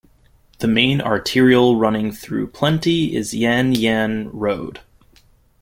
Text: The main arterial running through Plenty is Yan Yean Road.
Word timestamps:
The 0.57 0.67
main 0.67 0.99
arterial 0.99 1.75
running 1.77 2.11
through 2.11 2.47
Plenty 2.47 3.15
is 3.15 3.35
Yan 3.35 3.73
Yean 3.75 4.29
Road. 4.31 4.79